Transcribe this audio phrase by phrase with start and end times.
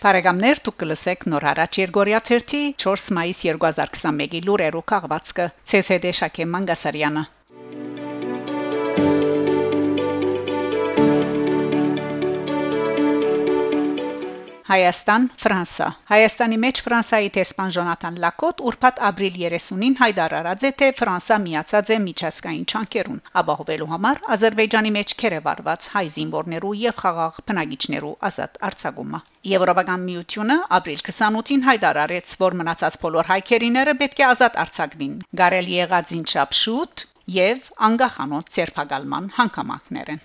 [0.00, 5.48] Բարեկամներ դուք կլսեք նոր հարաճ Երգորիա 3 4 մայիս 2021-ի լուրերով քաղվածքը
[5.80, 7.24] ՑՍԴ Շակե Մանգասարյանը
[14.70, 21.38] Հայաստան, Ֆրանսա։ Հայաստանի մեջ Ֆրանսայի տեսփան Ժոնատան Լակոտ ուրբաթ ապրիլ 30-ին հայտարարած է, թե Ֆրանսա
[21.46, 28.62] միացած է միջազգային չանկերուն, ապահովելու համար Ադրբեջանի մեջ քերեվարված հայ զինվորներու եւ խաղաղ բնակիչներու ազատ
[28.70, 29.20] արձակումը։
[29.50, 36.14] Եվրոպական միությունը ապրիլ 28-ին հայտարարեց, որ մնացած բոլոր հայքերիները պետք է ազատ արձակվին։ Գարել եղած
[36.20, 37.04] ինչապ շուտ
[37.40, 40.22] եւ անգախանոց ցերփակալման հանգամանքներ են։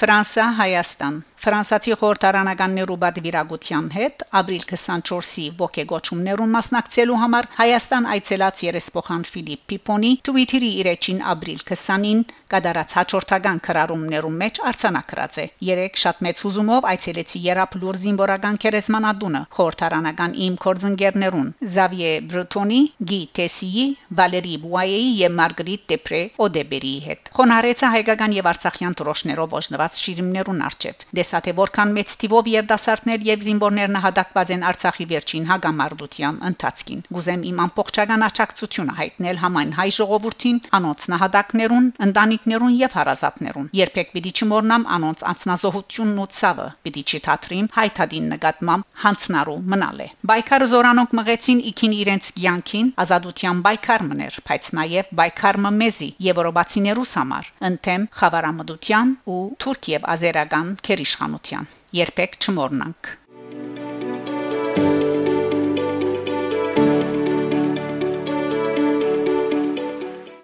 [0.00, 9.62] Ֆրանսա Հայաստան Ֆրանսիացի խորհրդարանականներու բադվիրագության հետ ապրիլ 24-ի ողեգոճումներուն մասնակցելու համար Հայաստան այցելած երեսփոխան Ֆիլիպ
[9.72, 16.42] Պիպոնի Twitter-ի իր էջին ապրիլ 20-ին կդարած հաջորդական քրարումներու մեջ արցանակրած է։ Երեք շատ մեծ
[16.44, 23.86] հուզումով այցելեցի Երապ Լուրզին Որական Քերեսմանադունը, խորհրդարանական իմ կորձընկերներուն Զավիե Բրտոնի, Գի Տեսիի,
[24.20, 31.06] Վալերի Բուայեի եւ Մարգարիտ Դեպրե Օդեբերի հետ։ Խոնարեցա հայկական եւ արցախյան դրոշներով ոչնված շիրիմներուն արչեւ։
[31.30, 37.44] Դեսա թե որքան մեծ թիվով երդասարտներ եւ զինվորներ նահատակված են Արցախի վերջին հագամարտության ընթացքին։ Գուզեմ
[37.50, 44.88] իմ ամբողջական աջակցությունը հայտնել համայն հայ ժողովրդին, անոնց նահատակներուն, ընտանիքներուն եւ հարազատներուն։ Երբեք պիտի չմոռնամ
[44.96, 51.96] անոնց անձնազոհությունն ու ցավը, պիտի չթատրիմ հայտադին նկատմամբ հանցնարու մնալ է։ Բայկար զորանոնք մղեցին իքին
[52.00, 59.90] իրենց կյանքին ազատության բայկար մներ, բայց նաեւ բայկար մեզի եվրոպացիներուս համար, ընթեմ խավարամդության ու թուրք
[59.94, 60.74] եւ ազերական
[61.20, 63.08] քերիշխանության։ Երբեք չմոռնանք։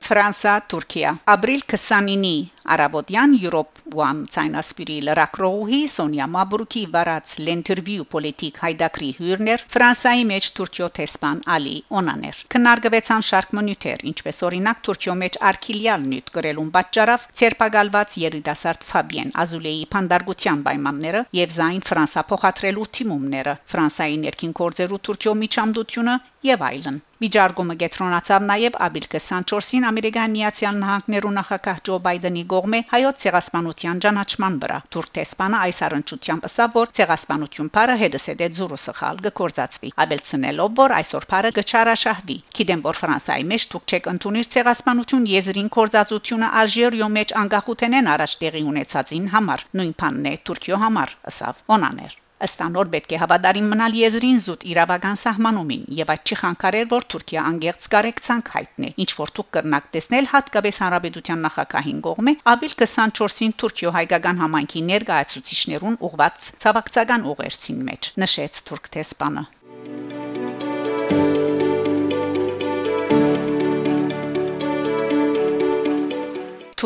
[0.06, 2.36] Ֆրանսա, Թուրքիա։ Ապրիլ 29-ի
[2.74, 10.88] Արաբոդյան Europe One ցայնասպիրի լրակրողի Սոնյա Մաբրուկի վարած l'interview politik հայդակրի հյուրներ Ֆրանսայի մեջ Թուրքիո
[10.98, 18.18] տեսփան Ալի Օնաներ քննարկվեցան շարք մոնիտեր ինչպես օրինակ Թուրքիո մեջ արքիլիալ նյութ գրելուն պատճառով ցերպակալված
[18.26, 26.16] երիտասարդ Ֆաբիեն Ազուլեի փանդարգության պայմանները եւ զայն Ֆրանսա փոխադրելու թիմումները Ֆրանսայի ներքին գործերու Թուրքիո միջամդությունը
[26.52, 33.16] եւ այլն Միջարգումը գետրոնացավ նաև ապրիլ 24-ին Ամերիկայի Միացյալ Նահանգներու նախագահ Ջո Բայդենի կողմէ հայոց
[33.22, 39.92] ցեղասպանության ճանաչման վրա։ Թուրք տեսփանը այս առընչությամբ ասավ, որ ցեղասպանություն բարը հետսեդե զուրը սխալ գործածվի։
[40.06, 46.52] Աբելցնելով, որ այսօր բարը գչարաշահվի։ Գիտեմ, որ Ֆրանսայի մեջ թուրք չեք ընդունիր ցեղասպանություն եզրին գործածությունը
[46.64, 52.62] Ալժիրիո մեջ անկախութենեն առաջ տեղի ունեցածին համար։ Նույն բանն է Թուրքիո համար, ասավ։ Օնաներ Ըստ
[52.66, 57.44] անոր պետք է հավատարիմ մնալ եզրին զուտ իրավական սահմանումին եւ այդ չի խանգարեր որ Թուրքիա
[57.50, 63.94] անգերց կարեկցանք հայտնի ինչ որ դուք կրնակ տեսնել հատկապես հանրապետության նախագահին կողմէ ապրիլ 24-ին Թուրքիո
[63.96, 69.48] հայկական համայնքի ներկայացուցիչներուն ուղված ցավակցական ուղերձին մեջ նշեց թուրք տեսփանը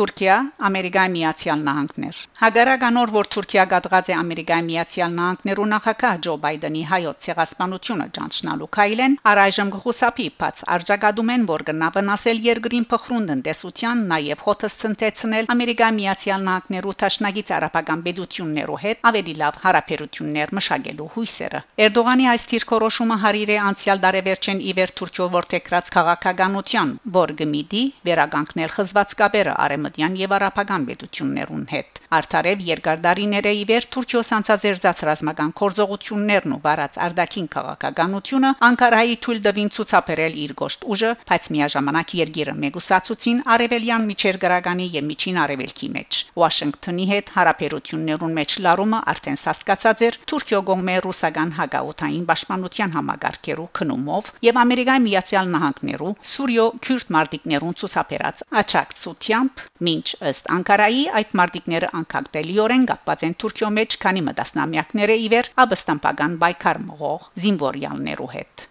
[0.01, 0.35] Թուրքիա,
[0.65, 7.19] Ամերիկայի Միացյալ Նահանգներ։ Հագարականոր որ Թուրքիա գտած է Ամերիկայի Միացյալ Նահանգներու նախագահ Ջո Բայդենի հայոց
[7.25, 14.41] ցեղասպանությունը ճանչնալու քայլեն, առայժմ գխուսափի բաց արձագադում են, որ գնա վնասել երկրին փխրուն տնտեսության, նաև
[14.47, 22.25] հոթս ցնտեցնել Ամերիկայի Միացյալ Նահանգներու ճաշնագից արաբական բեդություններու հետ ավելի լավ հարաբերություններ մշակելու հույսերը։ Էրդողանի
[22.33, 29.55] այս թիրքորոշումը հարիր է անցյալ դարեվերջեն իվեր Թուրքիո որտեգրած քաղաքականության, որ գմիդի վերագանքնել խզված կապերը
[29.91, 36.99] արեմտյան եւ արաբական պետություններուն հետ։ Արդարև երկարդարիները ի վեր Թուրքիոս անցազերծած ռազմական կորձողություններն ու վարած
[37.05, 44.87] արդակին քաղաքականությունը Անկարայի թույլ դվին ցուցաբերել իր գոշտ ուժը, բայց միաժամանակ երկիրը մեգուսացուցին արևելյան միջերգրագանի
[44.95, 51.55] եւ միջին արևելքի մեջ։ Վաշինգտոնի հետ հարաբերություններուն մեջ լարումը արդեն սաստկացած էր Թուրքիո գոմե ռուսական
[51.59, 60.49] հագաութային պաշտպանության համագարկերու քնումով եւ Ամերիկայի Միացյալ Նահանգներու Սուրիո քյուրդ մարտիկներուն ցուցաբերած աչակցությամբ Մինչ ըստ
[60.53, 68.27] Անկարայի այդ մարտիկները անկակտելիորեն կապված են Թուրքիո մեջ, քանի մտածնամյակները իվեր աբստամբական բայկար մղող զինվորյալներու
[68.33, 68.65] հետ։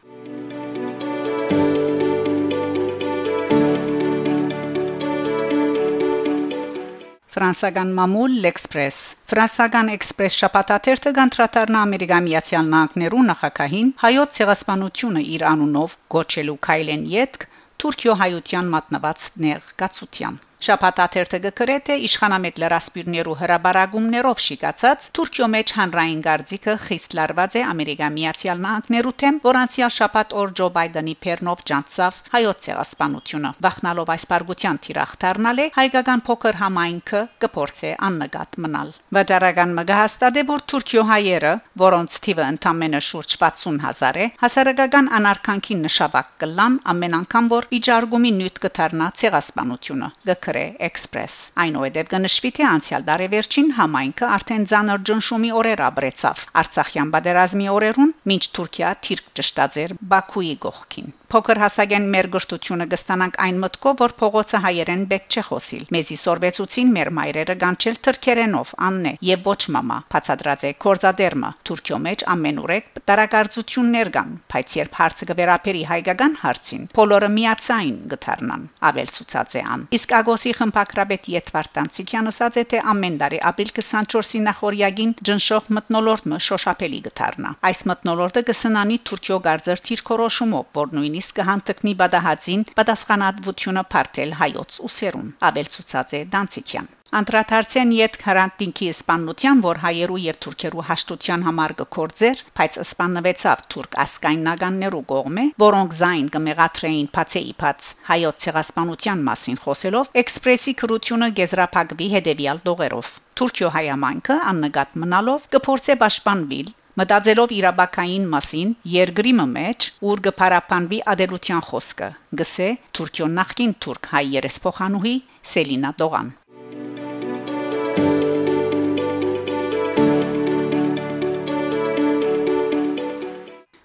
[7.34, 9.00] Ֆրանսական մամուլ L'Express.
[9.32, 17.48] Ֆրանսական Express շապատաթերթը գանտրատարնա Ամերիկայի Միացյալ Նահանգներու նախագահին հայոց ցեղասպանությունը իր անունով գոչելու քայլեն յետք
[17.82, 26.18] Թուրքիո հայության մատնված նեղ գացության Շապատաթերթը գկրե թե իշխանամետ լրասպիրներու հրաբարագումներով շիկացած Թուրքիո մեջ հանրային
[26.26, 31.62] գարձիկը խիստ լարված է Ամերիկա Միացյալ Նահանգներու թեմ, որ անցյալ շաբաթ օր Ջո Բայդենի Պերնով
[31.70, 38.92] ջանցավ հայոց ցեղասպանությունը։ Վախնալով այս բարգության թիրախ դառնալ է հայկական փոքր համայնքը կփորձե աննկատ մնալ։
[39.16, 41.54] Վաճառական մգահստադե որ Թուրքիո հայերը,
[41.84, 48.62] որոնց թիվը ընդամենը շուրջ 60000 է, հասարակական անարքանքի նշաբակ կլան ամեն անգամ որ իջարգումի նյութ
[48.68, 50.12] կդառնա ցեղասպանությունը
[50.50, 57.70] կխրե էքսպրես։ Այնուհետև կնշվի թե անցյալ դարեվերջին համայնքը արդեն ցանր ճնշումի օրեր ապրեցավ։ Արցախյան պատերազմի
[57.76, 64.12] օրերուն, ոչ Թուրքիա թիրք ճշտաձեր Բաքուի գողքին։ Փոքր հասակեն մեր գշտությունը կստանանք այն մտքով, որ
[64.20, 69.98] փողոցը հայերեն բեք չէ խոսիլ։ Մեզի սորվեցուցին մեր մայրերը գանչել թրքերենով, աննե եւ ոչ մամա։
[70.14, 77.30] Բացադրած է կորզադերմը Թուրքիո մեջ ամենուրեք տարակարծություններ կան, բայց երբ հարցը կվերապերի հայկական հարցին, բոլորը
[77.38, 83.20] միացային գթարնան։ Ավել ցուցած է ան։ Իսկ Ագոսի խմբակրաբետ Եթվարդ Տանցիկյանը ասաց է թե ամեն
[83.22, 90.94] տարի ապրիլ 24-ի նախորյակին ջնշող մտնոլորտը շոշափելի գթարնա։ Այս մտնոլորտը կսնանի Թուրքիո գարձեր թիրքորոշումով, որ
[90.96, 96.88] նույնիսկ նույնիսկ կհանդգնի բադահածին պատասխանատվությունը փարթել հայոց ուսերուն ավել ցուցած է Դանցիկյան
[97.18, 105.02] Անդրադարձեն իդ քարանտինքի սպանության, որ հայերու եւ թուրքերու հաշտության համար կկործեր, բայց սպաննվեցավ թուրք ասկայնականներու
[105.12, 113.14] կողմէ, որոնք զայն կմեղաթրեին փացեի փած հայոց ցեղասպանության մասին խոսելով, էքսպրեսի քրությունը գեզրափակվի հետեւյալ դողերով։
[113.40, 122.08] Թուրքիո հայամանքը աննկատ մնալով կփորձե պաշտպանվել Մտածելով Իրաբակային մասին, երկրի մեջ ուր գփարապանվի ադելության խոսքը,
[122.40, 122.66] գսե
[122.98, 125.14] Թուրքիոն նախկին թուրք հայ երեսփոխանուհի
[125.52, 126.28] Սելինա Դողան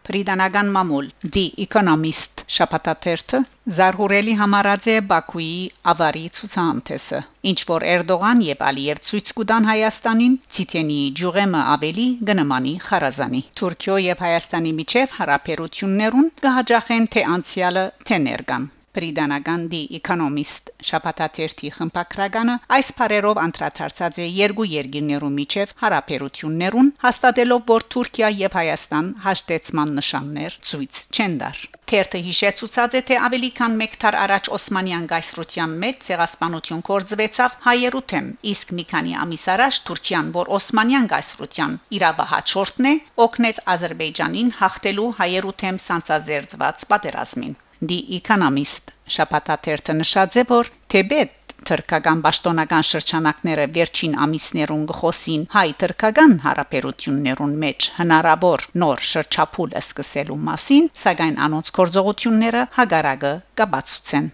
[0.10, 1.08] Բրիտանական մամուլ
[1.38, 3.40] The Economist շապատաթերթը
[3.78, 5.48] զարհուրելի համարած է Բաքուի
[5.94, 7.22] ավարի ցուցանտեսը
[7.52, 14.24] ինչ որ Էրդողան եւ Ալիև ցույց կտան Հայաստանին ցիտենի ջուղեմը ավելի գնմանի խարազանի Թուրքիո եւ
[14.28, 23.42] Հայաստանի միջև հարաբերություններուն կհաջախեն թե անցյալը թե ներկան Բրիտանական The Economist շաբաթաթերթի խմբակրականը այս բարերով
[23.46, 31.40] անդրադարձած է երկու երկիրներու միջև հարաբերություններուն հաստատելով որ Թուրքիա եւ Հայաստան հաշտեցման նշաններ ցույց չեն
[31.46, 37.58] դար Թերթը հիշեցուցած է թե ավելի քան 1 թար առաջ Օսմանյան գայսրության մեջ ցեղասպանություն կորձվեցավ
[37.66, 42.96] հայերու թեմ իսկ մի քանի ամիս առաջ Թուրքիան որ Օսմանյան գայսրության իրավահաջորդն է
[43.28, 52.22] օգնեց Ադրբեջանին հաղթելու հայերու թեմ սանցազերծված պատերազմին The Economist շաբաթաթերթը նշած է, որ Թեբետ թրկական
[52.24, 61.72] պաշտոնական շրջանակները վերջին ամիսներուն գխոսին հայ-թրկական հարաբերություններուն մեջ հնարավոր նոր շրջափուլ սկսելու մասին, սակայն անոնց
[61.80, 64.34] գործողությունները հագարակը կբացուցեն։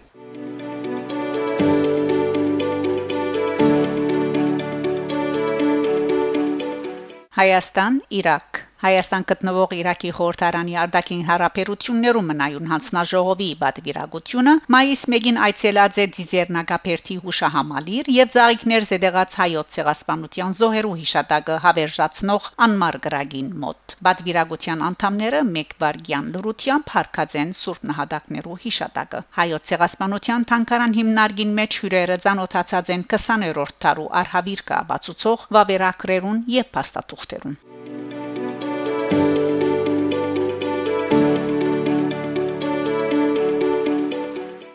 [7.41, 16.05] Հայաստան, Իրաք Հայաստան գտնվող Իրաքի խորհրդարանի արդակին հարաբերություններում մնայուն հանձնաժողովի բադվիրագությունը մայիս 1-ին այցելած է
[16.17, 25.43] Ձիզեռնագապերթի հուշահամալիր եւ Զարիքներ զեդեղած հայոց ցեղասպանության զոհերու հիշատակը հավերժացնող անմար գրագին մոտ։ Բադվիրագության անդամները
[25.51, 32.93] մեկ վարգյան լրությամբ հարկած են Սուրբ նահատակներու հիշատակը։ Հայոց ցեղասպանության թանկարան հիմնարկին մեջ հյուրերը ցանոթացած
[32.97, 37.61] են 20-րդ դարու արհավիրկա բացուցող վավերակրերուն եւ փաստաթուղթերուն։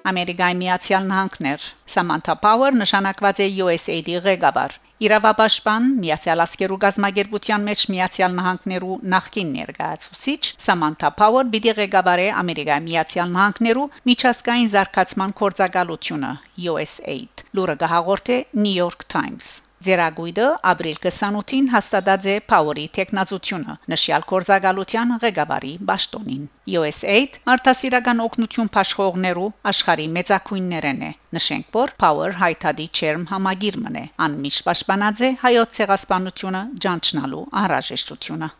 [0.07, 1.65] Ամերիկայի Միացյալ Նահանգներ
[1.95, 4.77] Samantha Power նշանակված է USAID-ի ղեկավար
[5.07, 10.39] Իրավապաշտպան Միացյալ Ասկերու գազագերբության մեջ Միացյալ Նահանգներու նախկին ներկայացուցիչ
[10.69, 16.33] Samantha Power պիտի ղեկավարի Ամերիկայի Միացյալ Նահանգներու միջազգային զարգացման կորցակալությունը
[16.71, 19.51] USAID լուրը գահաղորդե New York Times
[19.87, 26.43] Ձերագույդը ապրիլ 28-ին հաստատած է Power-ի տեխնազությունը նշյալ կորզագալության ղեկավարի ճաշտոնին
[26.81, 34.67] USAID մարդասիրական օգնություն աշխողներու աշխարհի մեծակույններն է նշենք որ Power հայտարարի չերմ համագիր մնե անմիշտ
[34.69, 38.51] պաշտպանած է հայոց ցեղասպանությունը ջանչնալու անհրաժեշտությունը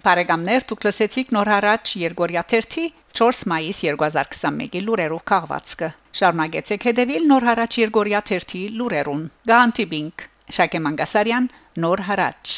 [0.00, 2.86] Բարեկամներ, դուք լսեցիք նոր հարաճ Երգորիա 3
[3.18, 5.88] 4 մայիս 2021-ի լուրերով քաղվածքը։
[6.20, 10.26] Շարունակեցեք հետևել նոր հարաճ Երգորիա 3 լուրերուն։ Գանտիբինգ
[10.58, 11.48] Շակե Մանգասարյան
[11.86, 12.54] նոր հարաճ